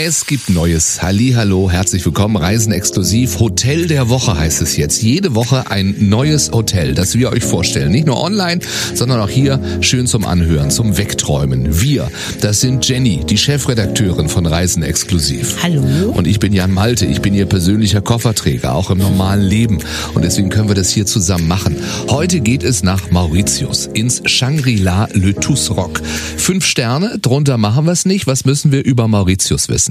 Es 0.00 0.26
gibt 0.26 0.48
Neues. 0.48 1.02
Hallo, 1.02 1.72
herzlich 1.72 2.04
willkommen. 2.04 2.36
Reisen 2.36 2.70
exklusiv. 2.70 3.40
Hotel 3.40 3.88
der 3.88 4.08
Woche 4.08 4.38
heißt 4.38 4.62
es 4.62 4.76
jetzt. 4.76 5.02
Jede 5.02 5.34
Woche 5.34 5.72
ein 5.72 5.96
neues 5.98 6.52
Hotel, 6.52 6.94
das 6.94 7.16
wir 7.16 7.32
euch 7.32 7.42
vorstellen. 7.42 7.90
Nicht 7.90 8.06
nur 8.06 8.22
online, 8.22 8.60
sondern 8.94 9.18
auch 9.18 9.28
hier 9.28 9.60
schön 9.80 10.06
zum 10.06 10.24
Anhören, 10.24 10.70
zum 10.70 10.96
Wegträumen. 10.96 11.80
Wir, 11.82 12.12
das 12.40 12.60
sind 12.60 12.88
Jenny, 12.88 13.24
die 13.28 13.36
Chefredakteurin 13.36 14.28
von 14.28 14.46
Reisen 14.46 14.84
exklusiv. 14.84 15.56
Hallo. 15.64 16.12
Und 16.12 16.28
ich 16.28 16.38
bin 16.38 16.52
Jan 16.52 16.72
Malte. 16.72 17.04
Ich 17.04 17.20
bin 17.20 17.34
ihr 17.34 17.46
persönlicher 17.46 18.00
Kofferträger, 18.00 18.76
auch 18.76 18.92
im 18.92 18.98
normalen 18.98 19.42
Leben. 19.42 19.80
Und 20.14 20.22
deswegen 20.22 20.48
können 20.48 20.68
wir 20.68 20.76
das 20.76 20.90
hier 20.90 21.06
zusammen 21.06 21.48
machen. 21.48 21.74
Heute 22.08 22.38
geht 22.38 22.62
es 22.62 22.84
nach 22.84 23.10
Mauritius, 23.10 23.90
ins 23.94 24.22
Shangri-La 24.24 25.08
Le 25.14 25.34
Rock. 25.70 26.00
Fünf 26.36 26.64
Sterne, 26.64 27.18
drunter 27.18 27.58
machen 27.58 27.86
wir 27.86 27.92
es 27.92 28.04
nicht. 28.04 28.28
Was 28.28 28.44
müssen 28.44 28.70
wir 28.70 28.84
über 28.84 29.08
Mauritius 29.08 29.68
wissen? 29.68 29.87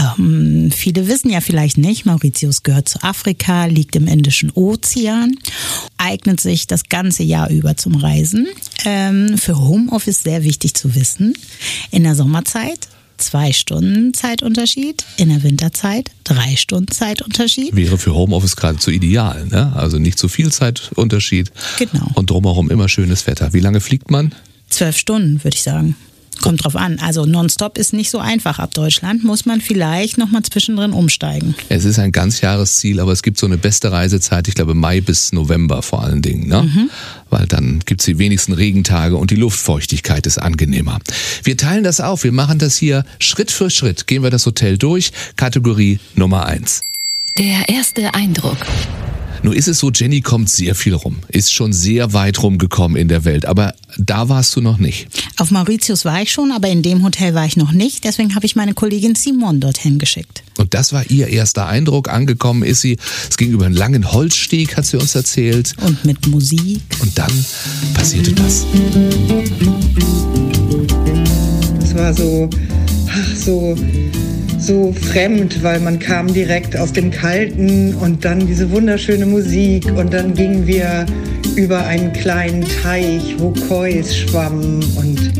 Ähm, 0.00 0.70
viele 0.74 1.08
wissen 1.08 1.30
ja 1.30 1.40
vielleicht 1.40 1.78
nicht, 1.78 2.06
Mauritius 2.06 2.62
gehört 2.62 2.88
zu 2.88 3.02
Afrika, 3.02 3.66
liegt 3.66 3.96
im 3.96 4.06
Indischen 4.06 4.50
Ozean, 4.50 5.36
eignet 5.98 6.40
sich 6.40 6.66
das 6.66 6.88
ganze 6.88 7.22
Jahr 7.22 7.50
über 7.50 7.76
zum 7.76 7.96
Reisen. 7.96 8.48
Ähm, 8.84 9.36
für 9.36 9.58
Homeoffice 9.58 10.22
sehr 10.22 10.44
wichtig 10.44 10.74
zu 10.74 10.94
wissen. 10.94 11.34
In 11.90 12.04
der 12.04 12.14
Sommerzeit 12.14 12.88
zwei 13.18 13.52
Stunden 13.52 14.14
Zeitunterschied, 14.14 15.04
in 15.16 15.28
der 15.28 15.42
Winterzeit 15.42 16.10
drei 16.24 16.56
Stunden 16.56 16.90
Zeitunterschied. 16.90 17.76
Wäre 17.76 17.98
für 17.98 18.14
Homeoffice 18.14 18.56
geradezu 18.56 18.90
ideal, 18.90 19.46
ne? 19.46 19.72
Also 19.76 19.98
nicht 19.98 20.18
zu 20.18 20.28
viel 20.28 20.50
Zeitunterschied. 20.50 21.52
Genau. 21.78 22.08
Und 22.14 22.30
drumherum 22.30 22.70
immer 22.70 22.88
schönes 22.88 23.26
Wetter. 23.26 23.52
Wie 23.52 23.60
lange 23.60 23.80
fliegt 23.80 24.10
man? 24.10 24.34
Zwölf 24.70 24.96
Stunden, 24.96 25.44
würde 25.44 25.56
ich 25.56 25.62
sagen. 25.62 25.96
Kommt 26.40 26.64
drauf 26.64 26.76
an. 26.76 26.98
Also 26.98 27.26
nonstop 27.26 27.76
ist 27.76 27.92
nicht 27.92 28.10
so 28.10 28.18
einfach. 28.18 28.58
Ab 28.58 28.74
Deutschland 28.74 29.24
muss 29.24 29.44
man 29.46 29.60
vielleicht 29.60 30.18
nochmal 30.18 30.42
zwischendrin 30.42 30.92
umsteigen. 30.92 31.54
Es 31.68 31.84
ist 31.84 31.98
ein 31.98 32.12
Ganzjahresziel, 32.12 33.00
aber 33.00 33.12
es 33.12 33.22
gibt 33.22 33.38
so 33.38 33.46
eine 33.46 33.58
beste 33.58 33.92
Reisezeit, 33.92 34.48
ich 34.48 34.54
glaube 34.54 34.74
Mai 34.74 35.00
bis 35.00 35.32
November 35.32 35.82
vor 35.82 36.02
allen 36.02 36.22
Dingen. 36.22 36.48
Ne? 36.48 36.62
Mhm. 36.62 36.90
Weil 37.28 37.46
dann 37.46 37.80
gibt 37.84 38.00
es 38.00 38.06
die 38.06 38.18
wenigsten 38.18 38.52
Regentage 38.52 39.16
und 39.16 39.30
die 39.30 39.36
Luftfeuchtigkeit 39.36 40.26
ist 40.26 40.38
angenehmer. 40.38 40.98
Wir 41.44 41.56
teilen 41.56 41.84
das 41.84 42.00
auf. 42.00 42.24
Wir 42.24 42.32
machen 42.32 42.58
das 42.58 42.76
hier 42.76 43.04
Schritt 43.18 43.50
für 43.50 43.70
Schritt. 43.70 44.06
Gehen 44.06 44.22
wir 44.22 44.30
das 44.30 44.46
Hotel 44.46 44.78
durch. 44.78 45.12
Kategorie 45.36 46.00
Nummer 46.14 46.46
eins. 46.46 46.82
Der 47.38 47.68
erste 47.68 48.14
Eindruck. 48.14 48.58
Nun 49.42 49.54
ist 49.54 49.68
es 49.68 49.78
so, 49.78 49.90
Jenny 49.90 50.20
kommt 50.20 50.50
sehr 50.50 50.74
viel 50.74 50.94
rum, 50.94 51.20
ist 51.28 51.52
schon 51.52 51.72
sehr 51.72 52.12
weit 52.12 52.42
rumgekommen 52.42 52.96
in 52.96 53.08
der 53.08 53.24
Welt, 53.24 53.46
aber 53.46 53.74
da 53.96 54.28
warst 54.28 54.54
du 54.54 54.60
noch 54.60 54.78
nicht. 54.78 55.08
Auf 55.38 55.50
Mauritius 55.50 56.04
war 56.04 56.20
ich 56.20 56.30
schon, 56.30 56.52
aber 56.52 56.68
in 56.68 56.82
dem 56.82 57.02
Hotel 57.02 57.34
war 57.34 57.46
ich 57.46 57.56
noch 57.56 57.72
nicht, 57.72 58.04
deswegen 58.04 58.34
habe 58.34 58.44
ich 58.44 58.54
meine 58.54 58.74
Kollegin 58.74 59.14
Simon 59.14 59.60
dorthin 59.60 59.98
geschickt. 59.98 60.42
Und 60.58 60.74
das 60.74 60.92
war 60.92 61.10
ihr 61.10 61.28
erster 61.28 61.66
Eindruck. 61.66 62.10
Angekommen 62.10 62.62
ist 62.62 62.82
sie. 62.82 62.98
Es 63.30 63.38
ging 63.38 63.50
über 63.50 63.64
einen 63.64 63.74
langen 63.74 64.12
Holzsteg, 64.12 64.76
hat 64.76 64.84
sie 64.84 64.98
uns 64.98 65.14
erzählt. 65.14 65.74
Und 65.80 66.04
mit 66.04 66.26
Musik. 66.26 66.82
Und 67.00 67.16
dann 67.16 67.32
passierte 67.94 68.32
das. 68.32 68.66
Es 71.82 71.94
war 71.94 72.12
so, 72.12 72.50
ach, 73.08 73.36
so 73.36 73.74
so 74.60 74.92
fremd, 74.92 75.62
weil 75.62 75.80
man 75.80 75.98
kam 75.98 76.32
direkt 76.32 76.76
aus 76.76 76.92
dem 76.92 77.10
Kalten 77.10 77.94
und 77.94 78.24
dann 78.24 78.46
diese 78.46 78.70
wunderschöne 78.70 79.26
Musik 79.26 79.86
und 79.96 80.12
dann 80.12 80.34
gingen 80.34 80.66
wir 80.66 81.06
über 81.56 81.86
einen 81.86 82.12
kleinen 82.12 82.64
Teich, 82.82 83.36
wo 83.38 83.52
Kois 83.68 84.04
schwammen 84.14 84.84
und 84.96 85.32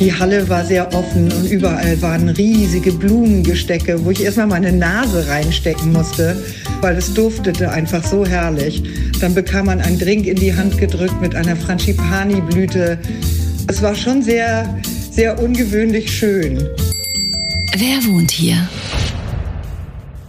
die 0.00 0.12
Halle 0.12 0.48
war 0.48 0.64
sehr 0.64 0.92
offen 0.92 1.30
und 1.32 1.48
überall 1.48 2.02
waren 2.02 2.28
riesige 2.28 2.90
Blumengestecke, 2.90 4.04
wo 4.04 4.10
ich 4.10 4.24
erstmal 4.24 4.48
meine 4.48 4.72
Nase 4.72 5.28
reinstecken 5.28 5.92
musste, 5.92 6.36
weil 6.80 6.96
es 6.96 7.14
duftete 7.14 7.70
einfach 7.70 8.04
so 8.04 8.26
herrlich. 8.26 8.82
Dann 9.20 9.34
bekam 9.34 9.66
man 9.66 9.80
einen 9.80 9.98
Drink 9.98 10.26
in 10.26 10.36
die 10.36 10.54
Hand 10.54 10.78
gedrückt 10.78 11.20
mit 11.20 11.36
einer 11.36 11.54
Frangipani-Blüte. 11.54 12.98
Es 13.68 13.82
war 13.82 13.94
schon 13.94 14.20
sehr, 14.20 14.78
sehr 15.12 15.40
ungewöhnlich 15.40 16.10
schön. 16.10 16.58
Wer 17.76 18.04
wohnt 18.04 18.30
hier? 18.30 18.68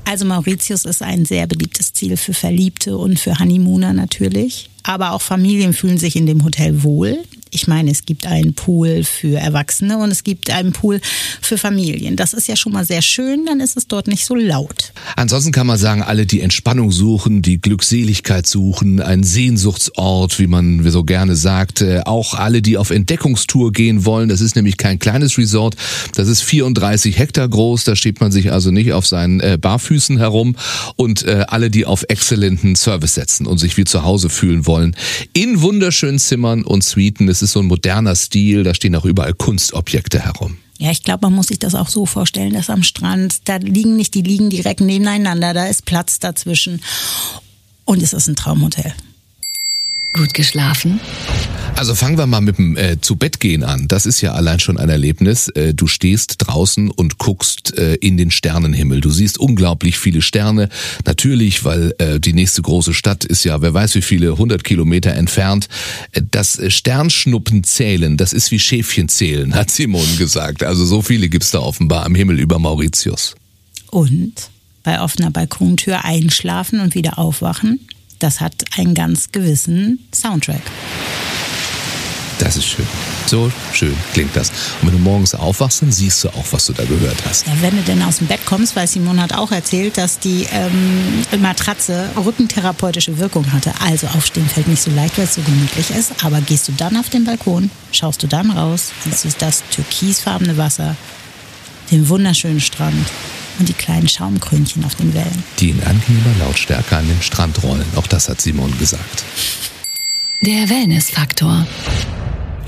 Also 0.03 0.25
Mauritius 0.25 0.83
ist 0.83 1.03
ein 1.03 1.25
sehr 1.25 1.45
beliebtes 1.45 1.93
Ziel 1.93 2.17
für 2.17 2.33
Verliebte 2.33 2.97
und 2.97 3.19
für 3.19 3.37
Honeymooner 3.37 3.93
natürlich. 3.93 4.71
Aber 4.81 5.11
auch 5.11 5.21
Familien 5.21 5.73
fühlen 5.73 5.99
sich 5.99 6.15
in 6.15 6.25
dem 6.25 6.43
Hotel 6.43 6.81
wohl. 6.81 7.19
Ich 7.55 7.67
meine, 7.67 7.89
es 7.89 8.05
gibt 8.05 8.27
einen 8.27 8.53
Pool 8.53 9.05
für 9.05 9.39
Erwachsene 9.39 9.97
und 9.97 10.11
es 10.11 10.25
gibt 10.25 10.49
einen 10.49 10.73
Pool 10.73 10.99
für 11.41 11.57
Familien. 11.57 12.17
Das 12.17 12.33
ist 12.33 12.49
ja 12.49 12.57
schon 12.57 12.73
mal 12.73 12.83
sehr 12.83 13.01
schön, 13.01 13.45
dann 13.45 13.61
ist 13.61 13.77
es 13.77 13.87
dort 13.87 14.07
nicht 14.07 14.25
so 14.25 14.35
laut. 14.35 14.91
Ansonsten 15.15 15.53
kann 15.53 15.65
man 15.65 15.77
sagen, 15.77 16.01
alle, 16.01 16.25
die 16.25 16.41
Entspannung 16.41 16.91
suchen, 16.91 17.41
die 17.41 17.61
Glückseligkeit 17.61 18.45
suchen, 18.45 19.01
ein 19.01 19.23
Sehnsuchtsort, 19.23 20.37
wie 20.37 20.47
man 20.47 20.83
so 20.91 21.05
gerne 21.05 21.37
sagt, 21.37 21.81
äh, 21.81 22.01
auch 22.03 22.33
alle, 22.33 22.61
die 22.61 22.77
auf 22.77 22.89
Entdeckungstour 22.89 23.71
gehen 23.71 24.03
wollen. 24.03 24.27
Das 24.27 24.41
ist 24.41 24.57
nämlich 24.57 24.75
kein 24.75 24.99
kleines 24.99 25.37
Resort, 25.37 25.77
das 26.13 26.27
ist 26.27 26.41
34 26.41 27.17
Hektar 27.17 27.47
groß, 27.47 27.85
da 27.85 27.95
steht 27.95 28.19
man 28.19 28.33
sich 28.33 28.51
also 28.51 28.69
nicht 28.69 28.91
auf 28.91 29.07
seinen 29.07 29.39
äh, 29.39 29.57
Barfüßen 29.57 30.17
herum 30.17 30.57
und 30.97 31.23
äh, 31.23 31.45
alle, 31.47 31.69
die 31.69 31.85
auf 31.85 32.03
exzellenten 32.09 32.75
Service 32.75 33.13
setzen 33.13 33.47
und 33.47 33.59
sich 33.59 33.77
wie 33.77 33.85
zu 33.85 34.03
Hause 34.03 34.27
fühlen 34.27 34.67
wollen, 34.67 34.93
in 35.31 35.61
wunderschönen 35.61 36.19
Zimmern 36.19 36.65
und 36.65 36.83
Suiten. 36.83 37.29
Es 37.29 37.44
ist 37.44 37.44
so 37.51 37.59
ein 37.59 37.65
moderner 37.65 38.15
Stil, 38.15 38.63
da 38.63 38.73
stehen 38.73 38.95
auch 38.95 39.05
überall 39.05 39.33
Kunstobjekte 39.33 40.19
herum. 40.19 40.57
Ja, 40.77 40.91
ich 40.91 41.03
glaube, 41.03 41.27
man 41.27 41.33
muss 41.33 41.47
sich 41.47 41.59
das 41.59 41.73
auch 41.73 41.87
so 41.87 42.05
vorstellen, 42.05 42.53
dass 42.53 42.69
am 42.69 42.83
Strand, 42.83 43.47
da 43.47 43.57
liegen 43.57 43.95
nicht, 43.95 44.13
die 44.13 44.21
liegen 44.21 44.49
direkt 44.49 44.81
nebeneinander, 44.81 45.53
da 45.53 45.65
ist 45.67 45.85
Platz 45.85 46.19
dazwischen. 46.19 46.81
Und 47.85 48.01
es 48.01 48.13
ist 48.13 48.27
ein 48.27 48.35
Traumhotel. 48.35 48.93
Gut 50.15 50.33
geschlafen? 50.33 51.01
Also 51.75 51.93
fangen 51.93 52.17
wir 52.17 52.25
mal 52.25 52.39
mit 52.39 52.57
dem 52.57 52.77
äh, 52.77 53.01
zu 53.01 53.17
Bett 53.17 53.41
gehen 53.41 53.65
an. 53.65 53.89
Das 53.89 54.05
ist 54.05 54.21
ja 54.21 54.31
allein 54.31 54.61
schon 54.61 54.77
ein 54.77 54.87
Erlebnis. 54.87 55.49
Äh, 55.49 55.73
du 55.73 55.87
stehst 55.87 56.35
draußen 56.37 56.89
und 56.89 57.17
guckst 57.17 57.77
äh, 57.77 57.95
in 57.95 58.15
den 58.15 58.31
Sternenhimmel. 58.31 59.01
Du 59.01 59.09
siehst 59.09 59.37
unglaublich 59.37 59.99
viele 59.99 60.21
Sterne. 60.21 60.69
Natürlich, 61.03 61.65
weil 61.65 61.93
äh, 61.97 62.21
die 62.21 62.31
nächste 62.31 62.61
große 62.61 62.93
Stadt 62.93 63.25
ist 63.25 63.43
ja, 63.43 63.61
wer 63.61 63.73
weiß 63.73 63.95
wie 63.95 64.01
viele 64.01 64.37
hundert 64.37 64.63
Kilometer 64.63 65.11
entfernt. 65.11 65.67
Äh, 66.13 66.21
das 66.31 66.61
Sternschnuppen 66.69 67.65
zählen, 67.65 68.15
das 68.15 68.31
ist 68.31 68.51
wie 68.51 68.59
Schäfchen 68.59 69.09
zählen, 69.09 69.53
hat 69.53 69.69
Simon 69.69 70.17
gesagt. 70.17 70.63
Also 70.63 70.85
so 70.85 71.01
viele 71.01 71.27
gibt's 71.27 71.51
da 71.51 71.59
offenbar 71.59 72.05
am 72.05 72.15
Himmel 72.15 72.39
über 72.39 72.57
Mauritius. 72.57 73.35
Und 73.91 74.49
bei 74.83 75.01
offener 75.01 75.31
Balkontür 75.31 76.05
einschlafen 76.05 76.79
und 76.79 76.95
wieder 76.95 77.19
aufwachen, 77.19 77.81
das 78.19 78.41
hat 78.41 78.53
einen 78.77 78.93
ganz 78.93 79.31
gewissen 79.31 80.07
Soundtrack. 80.13 80.61
Das 82.39 82.57
ist 82.57 82.65
schön. 82.65 82.85
So 83.27 83.51
schön 83.73 83.95
klingt 84.13 84.35
das. 84.35 84.49
Und 84.81 84.89
wenn 84.89 84.97
du 84.97 85.03
morgens 85.03 85.33
aufwachst, 85.33 85.81
dann 85.81 85.91
siehst 85.91 86.23
du 86.23 86.29
auch, 86.29 86.45
was 86.51 86.65
du 86.65 86.73
da 86.73 86.83
gehört 86.83 87.17
hast. 87.25 87.47
Ja, 87.47 87.53
wenn 87.61 87.75
du 87.77 87.81
denn 87.83 88.01
aus 88.03 88.17
dem 88.17 88.27
Bett 88.27 88.41
kommst, 88.45 88.75
weil 88.75 88.87
Simon 88.87 89.21
hat 89.21 89.33
auch 89.33 89.51
erzählt, 89.51 89.97
dass 89.97 90.19
die 90.19 90.45
ähm, 90.51 91.23
Matratze 91.41 92.09
rückentherapeutische 92.17 93.17
Wirkung 93.19 93.51
hatte. 93.53 93.71
Also 93.79 94.07
aufstehen 94.07 94.47
fällt 94.47 94.67
nicht 94.67 94.81
so 94.81 94.91
leicht, 94.91 95.17
weil 95.17 95.25
es 95.25 95.35
so 95.35 95.41
gemütlich 95.41 95.91
ist. 95.91 96.23
Aber 96.23 96.41
gehst 96.41 96.67
du 96.67 96.73
dann 96.73 96.97
auf 96.97 97.09
den 97.09 97.23
Balkon, 97.23 97.71
schaust 97.91 98.21
du 98.21 98.27
dann 98.27 98.51
raus, 98.51 98.91
siehst 99.05 99.25
du 99.25 99.29
das 99.39 99.63
türkisfarbene 99.71 100.57
Wasser, 100.57 100.95
den 101.89 102.09
wunderschönen 102.09 102.59
Strand 102.59 103.07
und 103.59 103.69
die 103.69 103.73
kleinen 103.73 104.07
Schaumkrönchen 104.07 104.83
auf 104.85 104.95
den 104.95 105.13
Wellen. 105.13 105.43
Die 105.59 105.69
in 105.69 105.79
angenehmer 105.83 106.35
Lautstärke 106.39 106.97
an 106.97 107.07
den 107.07 107.21
Strand 107.21 107.63
rollen. 107.63 107.85
Auch 107.95 108.07
das 108.07 108.29
hat 108.29 108.41
Simon 108.41 108.77
gesagt. 108.77 109.23
Der 110.41 110.69
Wellnessfaktor. 110.69 111.65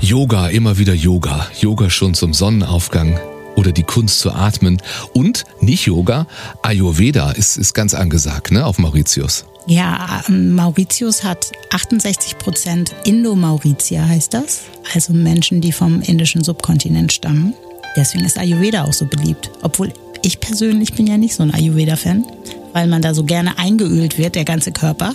Yoga, 0.00 0.48
immer 0.48 0.78
wieder 0.78 0.94
Yoga. 0.94 1.48
Yoga 1.60 1.90
schon 1.90 2.14
zum 2.14 2.32
Sonnenaufgang 2.32 3.18
oder 3.56 3.72
die 3.72 3.82
Kunst 3.82 4.20
zu 4.20 4.32
atmen. 4.32 4.80
Und 5.12 5.44
nicht 5.60 5.86
Yoga, 5.86 6.26
Ayurveda 6.62 7.32
ist, 7.32 7.56
ist 7.56 7.74
ganz 7.74 7.94
angesagt, 7.94 8.52
ne, 8.52 8.64
auf 8.64 8.78
Mauritius. 8.78 9.44
Ja, 9.66 10.22
ähm, 10.28 10.54
Mauritius 10.54 11.24
hat 11.24 11.52
68 11.72 12.38
Prozent 12.38 12.94
Indo-Mauritier 13.04 14.08
heißt 14.08 14.32
das. 14.32 14.62
Also 14.94 15.12
Menschen, 15.12 15.60
die 15.60 15.72
vom 15.72 16.00
indischen 16.00 16.42
Subkontinent 16.42 17.12
stammen. 17.12 17.52
Deswegen 17.98 18.24
ist 18.24 18.38
Ayurveda 18.38 18.84
auch 18.84 18.92
so 18.92 19.06
beliebt. 19.06 19.50
Obwohl 19.62 19.92
ich 20.22 20.38
persönlich 20.38 20.94
bin 20.94 21.08
ja 21.08 21.18
nicht 21.18 21.34
so 21.34 21.42
ein 21.42 21.52
Ayurveda-Fan 21.52 22.24
weil 22.72 22.86
man 22.86 23.02
da 23.02 23.14
so 23.14 23.24
gerne 23.24 23.58
eingeölt 23.58 24.18
wird, 24.18 24.34
der 24.34 24.44
ganze 24.44 24.70
Körper. 24.72 25.14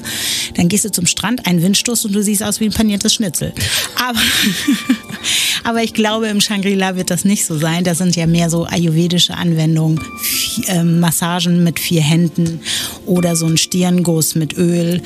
Dann 0.56 0.68
gehst 0.68 0.86
du 0.86 0.92
zum 0.92 1.06
Strand, 1.06 1.46
ein 1.46 1.62
Windstoß 1.62 2.06
und 2.06 2.14
du 2.14 2.22
siehst 2.22 2.44
aus 2.44 2.60
wie 2.60 2.66
ein 2.66 2.74
paniertes 2.74 3.14
Schnitzel. 3.14 3.54
Aber, 3.96 4.20
Aber 5.64 5.82
ich 5.82 5.94
glaube, 5.94 6.28
im 6.28 6.42
Shangri-La 6.42 6.96
wird 6.98 7.10
das 7.10 7.24
nicht 7.24 7.46
so 7.46 7.58
sein. 7.58 7.84
Da 7.84 7.96
sind 7.96 8.16
ja 8.16 8.28
mehr 8.28 8.50
so 8.50 8.66
ayurvedische 8.66 9.36
Anwendungen, 9.36 10.02
äh, 10.68 10.84
Massagen 10.84 11.64
mit 11.64 11.80
vier 11.80 12.02
Händen 12.02 12.60
oder 13.06 13.36
so 13.36 13.46
ein 13.46 13.58
Stirnguss 13.58 14.36
mit 14.36 14.58
Öl. 14.58 15.02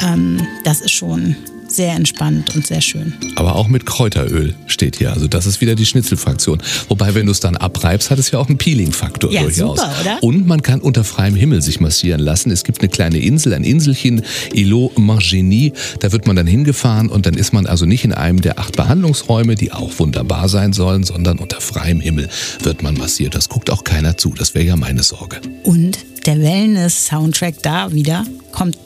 Ähm, 0.00 0.46
das 0.64 0.82
ist 0.82 0.92
schon 0.92 1.36
sehr 1.76 1.94
entspannt 1.94 2.54
und 2.54 2.66
sehr 2.66 2.80
schön. 2.80 3.14
Aber 3.36 3.56
auch 3.56 3.68
mit 3.68 3.86
Kräuteröl 3.86 4.54
steht 4.66 4.96
hier. 4.96 5.12
Also 5.12 5.28
das 5.28 5.46
ist 5.46 5.60
wieder 5.60 5.74
die 5.74 5.86
Schnitzelfraktion. 5.86 6.62
Wobei, 6.88 7.14
wenn 7.14 7.26
du 7.26 7.32
es 7.32 7.40
dann 7.40 7.56
abreibst, 7.56 8.10
hat 8.10 8.18
es 8.18 8.30
ja 8.30 8.38
auch 8.38 8.48
einen 8.48 8.58
Peeling-Faktor 8.58 9.32
ja, 9.32 9.42
durchaus. 9.42 9.78
Super, 9.78 9.94
oder? 10.00 10.22
Und 10.22 10.46
man 10.46 10.62
kann 10.62 10.80
unter 10.80 11.04
freiem 11.04 11.34
Himmel 11.34 11.62
sich 11.62 11.80
massieren 11.80 12.20
lassen. 12.20 12.50
Es 12.50 12.64
gibt 12.64 12.80
eine 12.80 12.88
kleine 12.88 13.18
Insel, 13.18 13.54
ein 13.54 13.64
Inselchen, 13.64 14.22
Îlot 14.52 14.98
Margeny. 14.98 15.72
Da 16.00 16.12
wird 16.12 16.26
man 16.26 16.36
dann 16.36 16.46
hingefahren 16.46 17.08
und 17.08 17.26
dann 17.26 17.34
ist 17.34 17.52
man 17.52 17.66
also 17.66 17.86
nicht 17.86 18.04
in 18.04 18.12
einem 18.12 18.40
der 18.40 18.58
acht 18.58 18.76
Behandlungsräume, 18.76 19.54
die 19.54 19.72
auch 19.72 19.98
wunderbar 19.98 20.48
sein 20.48 20.72
sollen, 20.72 21.04
sondern 21.04 21.38
unter 21.38 21.60
freiem 21.60 22.00
Himmel 22.00 22.28
wird 22.62 22.82
man 22.82 22.94
massiert. 22.94 23.34
Das 23.34 23.48
guckt 23.48 23.70
auch 23.70 23.84
keiner 23.84 24.16
zu. 24.16 24.34
Das 24.36 24.54
wäre 24.54 24.64
ja 24.64 24.76
meine 24.76 25.02
Sorge. 25.02 25.40
Und 25.62 25.98
der 26.26 26.40
Wellness-Soundtrack 26.40 27.62
da 27.62 27.92
wieder 27.92 28.24
kommt 28.52 28.78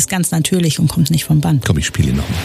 ist 0.00 0.08
ganz 0.08 0.30
natürlich 0.30 0.78
und 0.78 0.88
kommt 0.88 1.10
nicht 1.10 1.24
vom 1.24 1.40
Band. 1.40 1.64
Komm, 1.66 1.76
ich 1.76 1.86
spiele 1.86 2.10
ihn 2.10 2.16
nochmal. 2.16 2.38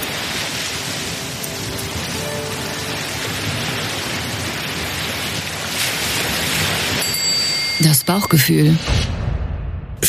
Das 7.80 8.04
Bauchgefühl. 8.04 8.78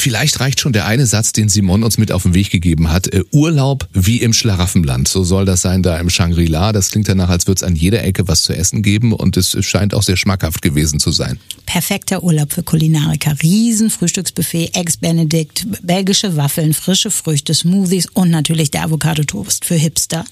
Vielleicht 0.07 0.39
reicht 0.39 0.61
schon 0.61 0.73
der 0.73 0.87
eine 0.87 1.05
Satz, 1.05 1.33
den 1.33 1.49
Simon 1.49 1.83
uns 1.83 1.99
mit 1.99 2.13
auf 2.13 2.23
den 2.23 2.33
Weg 2.33 2.51
gegeben 2.51 2.93
hat. 2.93 3.13
Äh, 3.13 3.25
Urlaub 3.33 3.89
wie 3.93 4.19
im 4.19 4.33
Schlaraffenland. 4.33 5.09
So 5.09 5.25
soll 5.25 5.45
das 5.45 5.63
sein 5.63 5.83
da 5.83 5.99
im 5.99 6.11
Shangri-La. 6.11 6.71
Das 6.71 6.93
klingt 6.93 7.09
danach, 7.09 7.29
als 7.29 7.49
würde 7.49 7.59
es 7.59 7.63
an 7.65 7.75
jeder 7.75 8.05
Ecke 8.05 8.29
was 8.29 8.45
zu 8.45 8.53
essen 8.53 8.83
geben 8.83 9.13
und 9.13 9.37
es 9.37 9.57
scheint 9.67 9.95
auch 9.95 10.05
sehr 10.05 10.17
schmackhaft 10.17 10.63
gewesen 10.63 11.01
zu 11.01 11.11
sein. 11.11 11.41
Perfekter 11.67 12.23
Urlaub 12.23 12.53
für 12.53 12.63
Kulinariker. 12.63 13.35
Riesen 13.43 13.91
Frühstücksbuffet, 13.91 14.77
Eggs 14.77 14.97
Benedict, 14.97 15.67
belgische 15.83 16.37
Waffeln, 16.37 16.73
frische 16.73 17.11
Früchte, 17.11 17.53
Smoothies 17.53 18.07
und 18.13 18.31
natürlich 18.31 18.71
der 18.71 18.85
Avocado-Toast 18.85 19.65
für 19.65 19.75
Hipster. 19.75 20.25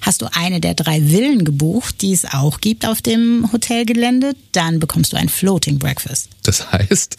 Hast 0.00 0.22
du 0.22 0.28
eine 0.32 0.60
der 0.60 0.72
drei 0.72 1.02
Villen 1.02 1.44
gebucht, 1.44 2.00
die 2.00 2.14
es 2.14 2.24
auch 2.24 2.62
gibt 2.62 2.86
auf 2.86 3.02
dem 3.02 3.52
Hotelgelände, 3.52 4.34
dann 4.52 4.80
bekommst 4.80 5.12
du 5.12 5.18
ein 5.18 5.28
Floating 5.28 5.78
Breakfast. 5.78 6.30
Das 6.42 6.72
heißt? 6.72 7.18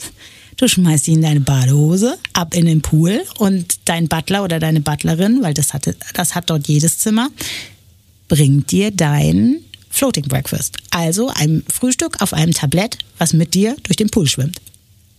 Du 0.59 0.67
schmeißt 0.67 1.07
ihn 1.07 1.15
in 1.15 1.21
deine 1.21 1.39
Badehose, 1.39 2.17
ab 2.33 2.53
in 2.53 2.65
den 2.65 2.81
Pool 2.81 3.23
und 3.37 3.79
dein 3.85 4.09
Butler 4.09 4.43
oder 4.43 4.59
deine 4.59 4.81
Butlerin, 4.81 5.41
weil 5.41 5.53
das, 5.53 5.73
hatte, 5.73 5.95
das 6.13 6.35
hat 6.35 6.49
dort 6.49 6.67
jedes 6.67 6.97
Zimmer, 6.97 7.29
bringt 8.27 8.69
dir 8.69 8.91
dein 8.91 9.61
Floating 9.89 10.27
Breakfast. 10.27 10.75
Also 10.89 11.29
ein 11.29 11.63
Frühstück 11.73 12.21
auf 12.21 12.33
einem 12.33 12.53
Tablett, 12.53 12.97
was 13.19 13.31
mit 13.31 13.53
dir 13.53 13.77
durch 13.83 13.95
den 13.95 14.09
Pool 14.09 14.27
schwimmt. 14.27 14.59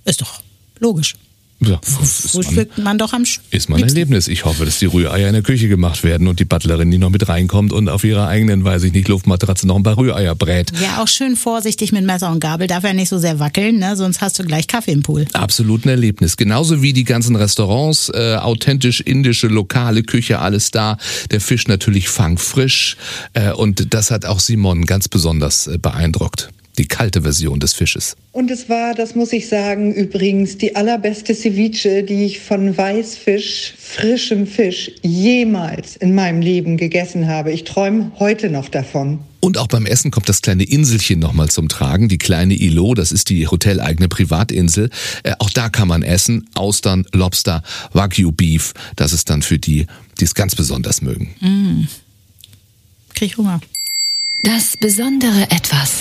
Ist 0.04 0.20
doch 0.20 0.42
logisch. 0.78 1.14
Ja, 1.62 1.78
Frühstückt 1.82 2.78
man, 2.78 2.84
man, 2.84 2.98
doch 2.98 3.12
am 3.12 3.24
Ist 3.50 3.68
mal 3.68 3.76
ein 3.76 3.82
Erlebnis. 3.82 4.28
Ich 4.28 4.46
hoffe, 4.46 4.64
dass 4.64 4.78
die 4.78 4.86
Rühreier 4.86 5.28
in 5.28 5.34
der 5.34 5.42
Küche 5.42 5.68
gemacht 5.68 6.02
werden 6.02 6.26
und 6.26 6.40
die 6.40 6.46
Butlerin, 6.46 6.90
die 6.90 6.96
noch 6.96 7.10
mit 7.10 7.28
reinkommt 7.28 7.74
und 7.74 7.90
auf 7.90 8.02
ihrer 8.02 8.28
eigenen, 8.28 8.64
weiß 8.64 8.84
ich 8.84 8.94
nicht, 8.94 9.08
Luftmatratze 9.08 9.66
noch 9.66 9.76
ein 9.76 9.82
paar 9.82 9.98
Rühreier 9.98 10.34
brät. 10.34 10.72
Ja, 10.80 11.02
auch 11.02 11.08
schön 11.08 11.36
vorsichtig 11.36 11.92
mit 11.92 12.04
Messer 12.04 12.30
und 12.30 12.40
Gabel, 12.40 12.66
darf 12.66 12.84
ja 12.84 12.94
nicht 12.94 13.10
so 13.10 13.18
sehr 13.18 13.38
wackeln, 13.40 13.78
ne? 13.78 13.94
sonst 13.94 14.22
hast 14.22 14.38
du 14.38 14.44
gleich 14.44 14.68
Kaffee 14.68 14.92
im 14.92 15.02
Pool. 15.02 15.26
Absolut 15.34 15.84
ein 15.84 15.90
Erlebnis. 15.90 16.38
Genauso 16.38 16.80
wie 16.80 16.94
die 16.94 17.04
ganzen 17.04 17.36
Restaurants, 17.36 18.08
äh, 18.08 18.36
authentisch 18.36 19.02
indische, 19.02 19.48
lokale 19.48 20.02
Küche, 20.02 20.38
alles 20.38 20.70
da. 20.70 20.96
Der 21.30 21.42
Fisch 21.42 21.68
natürlich 21.68 22.08
fangfrisch 22.08 22.96
äh, 23.34 23.52
und 23.52 23.92
das 23.92 24.10
hat 24.10 24.24
auch 24.24 24.40
Simon 24.40 24.86
ganz 24.86 25.08
besonders 25.08 25.66
äh, 25.66 25.76
beeindruckt 25.76 26.50
die 26.80 26.88
kalte 26.88 27.20
Version 27.20 27.60
des 27.60 27.74
Fisches. 27.74 28.16
Und 28.32 28.50
es 28.50 28.70
war, 28.70 28.94
das 28.94 29.14
muss 29.14 29.34
ich 29.34 29.48
sagen, 29.48 29.92
übrigens 29.92 30.56
die 30.56 30.76
allerbeste 30.76 31.34
Ceviche, 31.34 32.02
die 32.04 32.24
ich 32.24 32.40
von 32.40 32.74
Weißfisch, 32.74 33.74
frischem 33.78 34.46
Fisch, 34.46 34.90
jemals 35.02 35.96
in 35.96 36.14
meinem 36.14 36.40
Leben 36.40 36.78
gegessen 36.78 37.28
habe. 37.28 37.52
Ich 37.52 37.64
träume 37.64 38.12
heute 38.18 38.48
noch 38.48 38.70
davon. 38.70 39.18
Und 39.40 39.58
auch 39.58 39.66
beim 39.66 39.84
Essen 39.84 40.10
kommt 40.10 40.30
das 40.30 40.40
kleine 40.40 40.64
Inselchen 40.64 41.18
nochmal 41.18 41.50
zum 41.50 41.68
Tragen. 41.68 42.08
Die 42.08 42.16
kleine 42.16 42.54
Ilo, 42.54 42.94
das 42.94 43.12
ist 43.12 43.28
die 43.28 43.46
hoteleigene 43.46 44.08
Privatinsel. 44.08 44.88
Äh, 45.22 45.34
auch 45.38 45.50
da 45.50 45.68
kann 45.68 45.86
man 45.86 46.02
essen. 46.02 46.48
Austern, 46.54 47.04
Lobster, 47.12 47.62
Wagyu 47.92 48.32
Beef. 48.32 48.72
Das 48.96 49.12
ist 49.12 49.28
dann 49.28 49.42
für 49.42 49.58
die, 49.58 49.86
die 50.18 50.24
es 50.24 50.34
ganz 50.34 50.54
besonders 50.54 51.02
mögen. 51.02 51.34
Mm. 51.40 51.88
Krieg 53.14 53.36
Hunger. 53.36 53.60
Das 54.42 54.78
besondere 54.78 55.42
Etwas. 55.50 56.00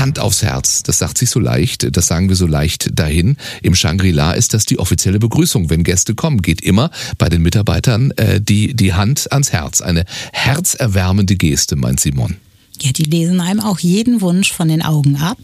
Hand 0.00 0.18
aufs 0.18 0.42
Herz, 0.42 0.82
das 0.82 0.98
sagt 0.98 1.18
sich 1.18 1.30
so 1.30 1.38
leicht, 1.38 1.96
das 1.96 2.06
sagen 2.06 2.28
wir 2.28 2.36
so 2.36 2.46
leicht 2.46 2.98
dahin. 2.98 3.36
Im 3.62 3.74
Shangri-La 3.74 4.32
ist 4.32 4.54
das 4.54 4.64
die 4.64 4.78
offizielle 4.78 5.18
Begrüßung, 5.18 5.70
wenn 5.70 5.84
Gäste 5.84 6.14
kommen. 6.14 6.42
Geht 6.42 6.62
immer 6.62 6.90
bei 7.18 7.28
den 7.28 7.42
Mitarbeitern 7.42 8.10
äh, 8.12 8.40
die, 8.40 8.74
die 8.74 8.94
Hand 8.94 9.30
ans 9.30 9.52
Herz. 9.52 9.80
Eine 9.80 10.04
herzerwärmende 10.32 11.36
Geste, 11.36 11.76
meint 11.76 12.00
Simon. 12.00 12.36
Ja, 12.80 12.92
die 12.92 13.04
lesen 13.04 13.40
einem 13.40 13.60
auch 13.60 13.78
jeden 13.78 14.22
Wunsch 14.22 14.52
von 14.52 14.68
den 14.68 14.82
Augen 14.82 15.16
ab. 15.16 15.38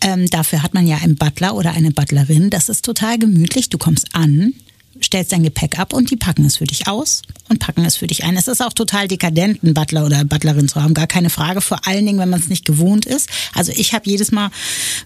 Ähm, 0.00 0.28
dafür 0.28 0.62
hat 0.62 0.74
man 0.74 0.86
ja 0.86 0.96
einen 0.96 1.14
Butler 1.14 1.54
oder 1.54 1.72
eine 1.72 1.92
Butlerin. 1.92 2.50
Das 2.50 2.68
ist 2.68 2.84
total 2.84 3.18
gemütlich. 3.18 3.68
Du 3.68 3.78
kommst 3.78 4.08
an, 4.12 4.54
stellst 5.02 5.32
dein 5.32 5.42
Gepäck 5.42 5.78
ab 5.78 5.92
und 5.92 6.10
die 6.10 6.16
packen 6.16 6.44
es 6.44 6.56
für 6.56 6.64
dich 6.64 6.88
aus 6.88 7.22
und 7.48 7.58
packen 7.58 7.84
es 7.84 7.96
für 7.96 8.06
dich 8.06 8.24
ein. 8.24 8.36
Es 8.36 8.48
ist 8.48 8.60
auch 8.60 8.72
total 8.72 9.08
dekadent, 9.08 9.62
einen 9.62 9.74
Butler 9.74 10.06
oder 10.06 10.16
eine 10.16 10.24
Butlerin 10.24 10.68
zu 10.68 10.82
haben, 10.82 10.94
gar 10.94 11.06
keine 11.06 11.30
Frage. 11.30 11.60
Vor 11.60 11.86
allen 11.86 12.06
Dingen, 12.06 12.18
wenn 12.18 12.30
man 12.30 12.40
es 12.40 12.48
nicht 12.48 12.64
gewohnt 12.64 13.06
ist. 13.06 13.28
Also 13.54 13.72
ich 13.74 13.92
habe 13.92 14.08
jedes 14.08 14.30
Mal, 14.30 14.50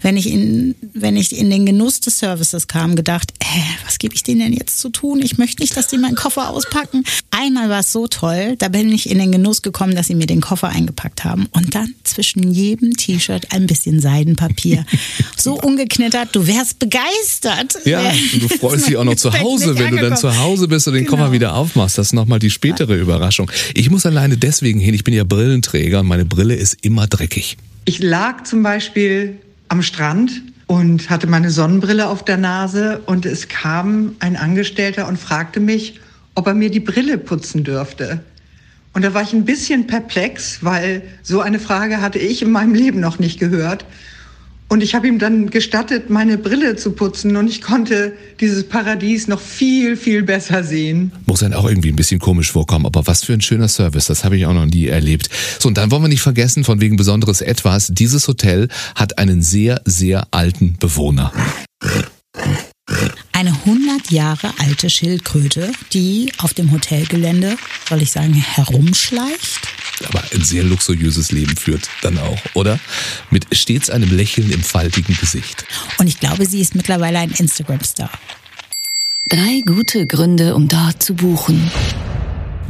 wenn 0.03 0.17
ich 0.17 0.31
in, 0.31 0.75
wenn 0.93 1.17
ich 1.17 1.37
in 1.37 1.51
den 1.51 1.65
Genuss 1.67 2.01
des 2.01 2.19
Services 2.19 2.69
kam, 2.69 2.97
gedacht, 2.97 3.33
äh, 3.41 3.45
was 3.85 3.99
gebe 3.99 4.15
ich 4.15 4.23
denen 4.23 4.41
denn 4.41 4.53
jetzt 4.53 4.79
zu 4.79 4.91
tun? 4.91 5.23
Ich 5.23 5.39
möchte 5.39 5.63
nicht, 5.63 5.77
dass 5.77 5.89
die 5.89 5.99
meinen 5.99 6.17
Koffer 6.17 6.51
auspacken. 6.51 7.05
Einmal 7.31 7.69
war 7.71 7.81
es 7.81 7.93
so 7.93 8.07
toll, 8.07 8.57
da 8.59 8.69
bin 8.69 8.93
ich 8.93 9.09
in 9.09 9.19
den 9.19 9.33
Genuss 9.33 9.63
gekommen, 9.63 9.95
dass 9.95 10.09
sie 10.09 10.15
mir 10.15 10.27
den 10.27 10.41
Koffer 10.41 10.69
eingepackt 10.69 11.25
haben 11.25 11.47
und 11.53 11.75
dann 11.75 11.95
zwischen 12.05 12.53
jedem 12.53 12.97
T-Shirt 12.97 13.53
ein 13.53 13.67
bisschen 13.67 14.01
Seidenpapier. 14.01 14.85
so 15.37 15.55
ungeknittert, 15.55 16.35
du 16.37 16.47
wärst 16.47 16.79
begeistert. 16.79 17.79
Ja, 17.85 18.13
du 18.39 18.49
freust 18.49 18.87
dich 18.87 18.97
auch 18.97 19.05
noch 19.05 19.17
zu 19.17 19.33
Hause, 19.33 19.75
wenn 19.85 19.97
du 19.97 20.09
dann 20.09 20.17
zu 20.17 20.39
Hause 20.39 20.69
bist 20.69 20.89
und 20.89 20.95
den 20.95 21.05
genau. 21.05 21.19
Koffer 21.19 21.33
wieder 21.33 21.55
aufmachst. 21.55 21.99
Das 21.99 22.09
ist 22.09 22.13
nochmal 22.13 22.39
die 22.39 22.51
spätere 22.51 22.97
Überraschung. 22.97 23.51
Ich 23.75 23.91
muss 23.91 24.07
alleine 24.07 24.37
deswegen 24.37 24.81
hin, 24.81 24.95
ich 24.95 25.05
bin 25.05 25.15
ja 25.15 25.25
Brillenträger 25.25 26.01
und 26.01 26.07
meine 26.07 26.25
Brille 26.25 26.55
ist 26.55 26.77
immer 26.83 27.07
dreckig. 27.07 27.57
Ich 27.85 28.03
lag 28.03 28.45
zum 28.45 28.63
Beispiel 28.63 29.37
am 29.69 29.83
Strand 29.83 30.43
und 30.67 31.11
hatte 31.11 31.27
meine 31.27 31.51
Sonnenbrille 31.51 32.09
auf 32.09 32.25
der 32.25 32.37
Nase 32.37 33.01
und 33.07 33.27
es 33.27 33.49
kam 33.49 34.17
ein 34.21 34.37
Angestellter 34.37 35.09
und 35.09 35.19
fragte 35.19 35.61
mich, 35.61 36.01
ob 36.35 36.47
er 36.47 36.55
mir 36.55 36.71
die 36.71 36.81
Brille 36.81 37.19
putzen 37.19 37.65
dürfte. 37.65 38.21
Und 38.95 39.03
da 39.05 39.13
war 39.13 39.23
ich 39.23 39.33
ein 39.33 39.45
bisschen 39.45 39.87
perplex, 39.87 40.59
weil 40.63 41.03
so 41.23 41.41
eine 41.41 41.59
Frage 41.59 42.01
hatte 42.01 42.19
ich 42.19 42.43
in 42.43 42.51
meinem 42.51 42.75
Leben 42.75 43.01
noch 43.01 43.19
nicht 43.19 43.41
gehört. 43.41 43.85
Und 44.75 44.81
ich 44.81 44.97
habe 44.97 45.07
ihm 45.07 45.21
dann 45.21 45.51
gestattet, 45.51 46.11
meine 46.11 46.37
Brille 46.37 46.75
zu 46.75 46.91
putzen 46.91 47.37
und 47.37 47.47
ich 47.47 47.63
konnte 47.63 48.13
dieses 48.41 48.69
Paradies 48.69 49.29
noch 49.29 49.41
viel, 49.41 49.97
viel 49.97 50.25
besser 50.25 50.65
sehen. 50.65 51.13
Muss 51.27 51.39
dann 51.39 51.55
auch 51.55 51.69
irgendwie 51.69 51.91
ein 51.91 51.95
bisschen 51.95 52.19
komisch 52.19 52.51
vorkommen, 52.51 52.85
aber 52.85 53.07
was 53.07 53.23
für 53.23 53.35
ein 53.35 53.41
schöner 53.41 53.69
Service, 53.69 54.07
das 54.07 54.25
habe 54.25 54.37
ich 54.37 54.47
auch 54.47 54.53
noch 54.53 54.67
nie 54.67 54.89
erlebt. 54.89 55.31
So, 55.61 55.69
und 55.69 55.79
dann 55.79 55.93
wollen 55.93 56.03
wir 56.03 56.09
nicht 56.09 56.23
vergessen, 56.23 56.65
von 56.65 56.81
wegen 56.81 56.97
besonderes 56.97 57.41
Etwas, 57.41 57.87
dieses 57.93 58.27
Hotel 58.27 58.67
hat 58.97 59.17
einen 59.17 59.43
sehr, 59.43 59.81
sehr 59.85 60.27
alten 60.33 60.77
Bewohner. 60.81 61.33
Eine 63.31 63.51
100 63.51 64.11
Jahre 64.11 64.55
alte 64.59 64.91
Schildkröte, 64.91 65.71
die 65.93 66.33
auf 66.39 66.53
dem 66.53 66.73
Hotelgelände, 66.73 67.57
soll 67.89 68.03
ich 68.03 68.11
sagen, 68.11 68.35
herumschleicht 68.35 69.74
aber 70.09 70.23
ein 70.33 70.43
sehr 70.43 70.65
luxuriöses 70.65 71.33
Leben 71.33 71.57
führt 71.57 71.89
dann 72.03 72.19
auch, 72.19 72.39
oder? 72.55 72.79
Mit 73.31 73.47
stets 73.53 73.91
einem 73.91 74.15
Lächeln 74.15 74.51
im 74.51 74.63
faltigen 74.63 75.17
Gesicht. 75.17 75.65
Und 75.99 76.07
ich 76.07 76.21
glaube, 76.21 76.47
sie 76.47 76.61
ist 76.61 76.75
mittlerweile 76.75 77.19
ein 77.19 77.31
Instagram-Star. 77.31 78.11
Drei 79.29 79.63
gute 79.65 80.07
Gründe, 80.07 80.55
um 80.55 80.69
dort 80.69 81.03
zu 81.03 81.15
buchen. 81.15 81.71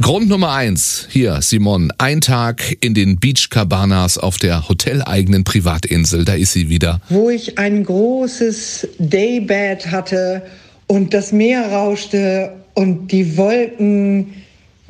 Grund 0.01 0.27
Nummer 0.27 0.51
eins, 0.51 1.07
hier 1.09 1.41
Simon, 1.41 1.91
ein 1.97 2.19
Tag 2.19 2.77
in 2.81 2.93
den 2.93 3.17
Beach 3.17 3.49
Cabanas 3.49 4.17
auf 4.17 4.37
der 4.37 4.67
hoteleigenen 4.67 5.45
Privatinsel, 5.45 6.25
da 6.25 6.33
ist 6.33 6.51
sie 6.51 6.67
wieder. 6.67 6.99
Wo 7.07 7.29
ich 7.29 7.57
ein 7.57 7.85
großes 7.85 8.89
Daybed 8.99 9.89
hatte 9.89 10.43
und 10.87 11.13
das 11.13 11.31
Meer 11.31 11.71
rauschte 11.71 12.53
und 12.73 13.11
die 13.11 13.37
Wolken 13.37 14.33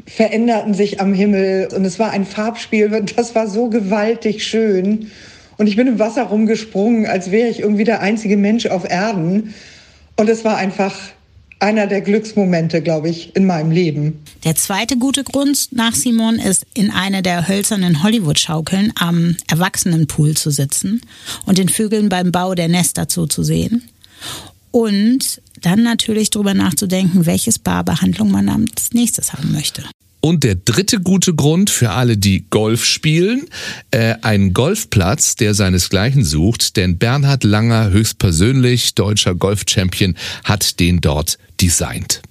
veränderten 0.05 0.73
sich 0.73 1.01
am 1.01 1.13
Himmel 1.13 1.69
und 1.75 1.83
es 1.85 1.99
war 1.99 2.11
ein 2.11 2.25
Farbspiel, 2.25 3.03
das 3.15 3.35
war 3.35 3.47
so 3.47 3.69
gewaltig 3.69 4.45
schön. 4.45 5.11
Und 5.57 5.67
ich 5.67 5.75
bin 5.75 5.87
im 5.87 5.99
Wasser 5.99 6.23
rumgesprungen, 6.23 7.05
als 7.05 7.31
wäre 7.31 7.49
ich 7.49 7.59
irgendwie 7.61 7.85
der 7.85 8.01
einzige 8.01 8.37
Mensch 8.37 8.65
auf 8.65 8.89
Erden. 8.89 9.53
Und 10.17 10.29
es 10.29 10.43
war 10.43 10.57
einfach 10.57 10.93
einer 11.59 11.87
der 11.87 12.01
Glücksmomente, 12.01 12.81
glaube 12.81 13.09
ich, 13.09 13.35
in 13.35 13.45
meinem 13.45 13.71
Leben. 13.71 14.21
Der 14.43 14.55
zweite 14.55 14.97
gute 14.97 15.23
Grund 15.23 15.69
nach 15.71 15.95
Simon 15.95 16.35
ist, 16.35 16.65
in 16.73 16.91
einer 16.91 17.21
der 17.21 17.47
hölzernen 17.47 18.03
Hollywood-Schaukeln 18.03 18.91
am 18.95 19.37
Erwachsenenpool 19.47 20.35
zu 20.35 20.51
sitzen 20.51 21.01
und 21.45 21.57
den 21.57 21.69
Vögeln 21.69 22.09
beim 22.09 22.31
Bau 22.31 22.53
der 22.55 22.67
Nester 22.67 23.07
zuzusehen. 23.07 23.87
Und 24.71 25.41
dann 25.65 25.83
natürlich 25.83 26.29
darüber 26.29 26.53
nachzudenken, 26.53 27.25
welche 27.25 27.51
Spa-Behandlung 27.51 28.31
man 28.31 28.49
als 28.49 28.91
nächstes 28.93 29.33
haben 29.33 29.51
möchte. 29.51 29.83
Und 30.21 30.43
der 30.43 30.55
dritte 30.55 30.99
gute 30.99 31.35
Grund 31.35 31.69
für 31.69 31.91
alle, 31.91 32.17
die 32.17 32.45
Golf 32.49 32.83
spielen, 32.83 33.45
äh, 33.91 34.15
ein 34.23 34.53
Golfplatz, 34.53 35.35
der 35.35 35.53
seinesgleichen 35.53 36.23
sucht, 36.23 36.77
denn 36.77 36.97
Bernhard 36.97 37.43
Langer, 37.43 37.91
höchstpersönlich 37.91 38.95
deutscher 38.95 39.35
Golfchampion, 39.35 40.15
hat 40.43 40.79
den 40.79 40.99
dort 40.99 41.37
designt. 41.61 42.23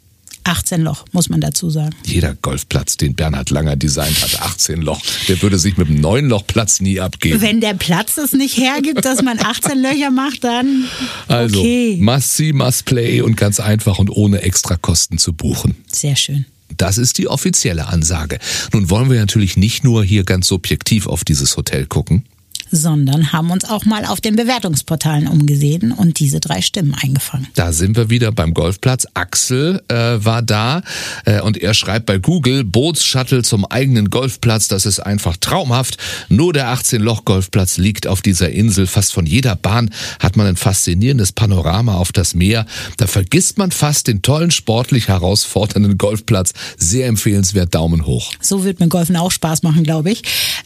18 0.45 0.83
Loch, 0.83 1.05
muss 1.13 1.29
man 1.29 1.41
dazu 1.41 1.71
sagen. 1.71 1.95
Jeder 2.05 2.35
Golfplatz, 2.35 2.97
den 2.97 3.15
Bernhard 3.15 3.51
Langer 3.51 3.77
designt 3.77 4.23
hat, 4.23 4.41
18 4.43 4.83
Loch. 4.83 5.01
Der 5.29 5.41
würde 5.43 5.59
sich 5.59 5.77
mit 5.77 5.89
einem 5.89 6.01
9 6.01 6.29
Loch 6.29 6.47
Platz 6.47 6.81
nie 6.81 7.01
abgeben. 7.01 7.41
Wenn 7.41 7.61
der 7.61 7.75
Platz 7.75 8.19
es 8.19 8.33
nicht 8.33 8.57
hergibt, 8.57 9.05
dass 9.05 9.23
man 9.23 9.39
18 9.39 9.81
Löcher 9.81 10.11
macht, 10.11 10.45
dann 10.45 10.85
Also, 11.29 11.61
okay. 11.61 11.99
must 12.01 12.37
see, 12.37 12.53
must 12.53 12.85
play 12.85 13.21
und 13.23 13.37
ganz 13.37 13.59
einfach 13.61 13.99
und 13.99 14.11
ohne 14.11 14.43
extra 14.43 14.77
Kosten 14.77 15.19
zu 15.19 15.33
buchen. 15.33 15.77
Sehr 15.91 16.17
schön. 16.17 16.47
Das 16.77 16.99
ist 16.99 17.19
die 17.19 17.29
offizielle 17.29 17.87
Ansage. 17.87 18.39
Nun 18.73 18.91
wollen 18.91 19.11
wir 19.11 19.21
natürlich 19.21 19.57
nicht 19.57 19.85
nur 19.85 20.05
hier 20.05 20.25
ganz 20.25 20.49
subjektiv 20.49 21.07
auf 21.07 21.25
dieses 21.25 21.57
Hotel 21.57 21.87
gucken. 21.87 22.25
Sondern 22.71 23.33
haben 23.33 23.51
uns 23.51 23.65
auch 23.65 23.85
mal 23.85 24.05
auf 24.07 24.21
den 24.21 24.37
Bewertungsportalen 24.37 25.29
umgesehen 25.29 25.93
und 25.93 26.19
diese 26.19 26.41
drei 26.41 26.63
Stimmen 26.63 26.95
eingefangen. 26.95 27.47
Da 27.55 27.73
sind 27.73 27.97
wir 27.97 28.11
wieder 28.11 28.33
beim 28.33 28.55
Golfplatz. 28.55 29.07
Axel 29.15 29.83
äh, 29.89 29.95
war 29.95 30.43
da 30.43 30.83
äh, 31.25 31.41
und 31.41 31.57
er 31.57 31.75
schreibt 31.75 32.07
bei 32.07 32.19
Google 32.19 32.65
Bootsshuttle 32.65 33.43
zum 33.43 33.65
eigenen 33.67 34.11
Golfplatz. 34.11 34.69
Das 34.69 34.87
ist 34.87 35.01
einfach 35.01 35.37
traumhaft. 35.37 35.99
Nur 36.29 36.53
der 36.53 36.69
18-Loch-Golfplatz 36.75 37.77
liegt 37.77 38.07
auf 38.07 38.23
dieser 38.23 38.51
Insel. 38.51 38.87
Fast 38.87 39.13
von 39.13 39.27
jeder 39.27 39.57
Bahn 39.57 39.91
hat 40.21 40.37
man 40.37 40.47
ein 40.47 40.57
faszinierendes 40.57 41.33
Panorama 41.33 41.97
auf 41.97 42.13
das 42.13 42.35
Meer. 42.35 42.67
Da 42.97 43.07
vergisst 43.07 43.59
man 43.59 43.71
fast 43.71 44.07
den 44.07 44.23
tollen, 44.23 44.51
sportlich 44.51 45.09
herausfordernden 45.09 45.99
Golfplatz. 45.99 46.53
Sehr 46.79 47.09
empfehlenswert. 47.09 47.75
Daumen 47.75 48.07
hoch. 48.07 48.33
So 48.41 48.65
wird 48.65 48.81
mir 48.81 48.89
Golfen 48.89 49.17
auch 49.17 49.33
Spaß 49.33 49.63
machen, 49.63 49.83
glaube 49.83 50.11
ich. 50.11 50.23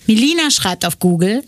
Milina 0.06 0.50
schreibt 0.50 0.84
auf 0.84 0.98
Google, 0.98 1.42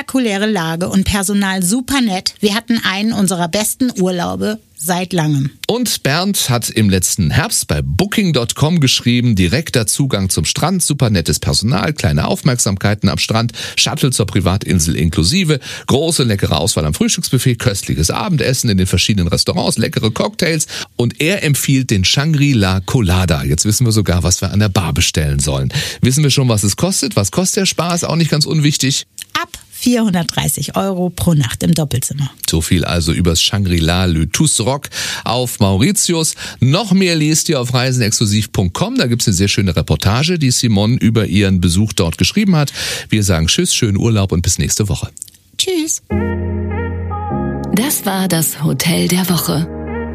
spektakuläre 0.00 0.46
Lage 0.46 0.88
und 0.88 1.04
Personal 1.04 1.62
super 1.62 2.00
nett. 2.00 2.34
Wir 2.40 2.54
hatten 2.54 2.80
einen 2.82 3.12
unserer 3.12 3.48
besten 3.48 3.92
Urlaube 4.00 4.58
seit 4.74 5.12
langem. 5.12 5.50
Und 5.66 6.02
Bernd 6.02 6.48
hat 6.48 6.70
im 6.70 6.88
letzten 6.88 7.30
Herbst 7.30 7.68
bei 7.68 7.82
Booking.com 7.82 8.80
geschrieben, 8.80 9.36
direkter 9.36 9.86
Zugang 9.86 10.30
zum 10.30 10.46
Strand, 10.46 10.82
super 10.82 11.10
nettes 11.10 11.38
Personal, 11.38 11.92
kleine 11.92 12.26
Aufmerksamkeiten 12.26 13.10
am 13.10 13.18
Strand, 13.18 13.52
Shuttle 13.76 14.10
zur 14.10 14.24
Privatinsel 14.24 14.96
inklusive, 14.96 15.60
große 15.86 16.22
leckere 16.22 16.56
Auswahl 16.56 16.86
am 16.86 16.94
Frühstücksbuffet, 16.94 17.56
köstliches 17.56 18.10
Abendessen 18.10 18.70
in 18.70 18.78
den 18.78 18.86
verschiedenen 18.86 19.28
Restaurants, 19.28 19.76
leckere 19.76 20.10
Cocktails 20.10 20.66
und 20.96 21.20
er 21.20 21.42
empfiehlt 21.42 21.90
den 21.90 22.06
Shangri-La 22.06 22.80
Colada. 22.80 23.44
Jetzt 23.44 23.66
wissen 23.66 23.84
wir 23.84 23.92
sogar, 23.92 24.22
was 24.22 24.40
wir 24.40 24.50
an 24.50 24.60
der 24.60 24.70
Bar 24.70 24.94
bestellen 24.94 25.40
sollen. 25.40 25.70
Wissen 26.00 26.24
wir 26.24 26.30
schon, 26.30 26.48
was 26.48 26.64
es 26.64 26.76
kostet? 26.76 27.16
Was 27.16 27.30
kostet 27.30 27.58
der 27.58 27.66
Spaß? 27.66 28.04
Auch 28.04 28.16
nicht 28.16 28.30
ganz 28.30 28.46
unwichtig. 28.46 29.04
Ab 29.80 29.84
430 29.84 30.76
Euro 30.76 31.08
pro 31.08 31.32
Nacht 31.32 31.62
im 31.62 31.72
Doppelzimmer. 31.72 32.30
So 32.48 32.60
viel 32.60 32.84
also 32.84 33.12
übers 33.12 33.40
Shangri-La 33.40 34.04
Le 34.04 34.28
Rock 34.60 34.90
auf 35.24 35.58
Mauritius. 35.58 36.34
Noch 36.60 36.92
mehr 36.92 37.16
lest 37.16 37.48
ihr 37.48 37.58
auf 37.58 37.72
reisenexklusiv.com. 37.72 38.98
Da 38.98 39.06
gibt's 39.06 39.26
eine 39.26 39.34
sehr 39.34 39.48
schöne 39.48 39.74
Reportage, 39.74 40.38
die 40.38 40.50
Simon 40.50 40.98
über 40.98 41.26
ihren 41.26 41.62
Besuch 41.62 41.94
dort 41.94 42.18
geschrieben 42.18 42.56
hat. 42.56 42.74
Wir 43.08 43.24
sagen 43.24 43.46
Tschüss, 43.46 43.74
schönen 43.74 43.96
Urlaub 43.96 44.32
und 44.32 44.42
bis 44.42 44.58
nächste 44.58 44.90
Woche. 44.90 45.08
Tschüss. 45.56 46.02
Das 47.72 48.04
war 48.04 48.28
das 48.28 48.62
Hotel 48.62 49.08
der 49.08 49.30
Woche. 49.30 49.66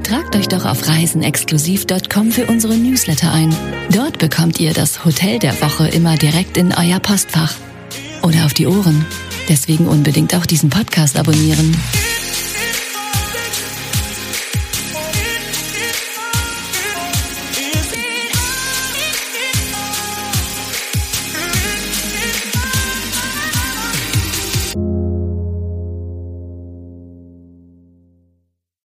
Tragt 0.03 0.35
euch 0.35 0.47
doch 0.47 0.65
auf 0.65 0.87
reisenexklusiv.com 0.87 2.31
für 2.31 2.45
unsere 2.45 2.75
Newsletter 2.75 3.33
ein. 3.33 3.55
Dort 3.91 4.19
bekommt 4.19 4.59
ihr 4.59 4.73
das 4.73 5.05
Hotel 5.05 5.39
der 5.39 5.59
Woche 5.59 5.87
immer 5.87 6.17
direkt 6.17 6.55
in 6.57 6.71
euer 6.71 6.99
Postfach. 6.99 7.55
Oder 8.21 8.45
auf 8.45 8.53
die 8.53 8.67
Ohren. 8.67 9.05
Deswegen 9.47 9.87
unbedingt 9.87 10.35
auch 10.35 10.45
diesen 10.45 10.69
Podcast 10.69 11.17
abonnieren. 11.17 11.75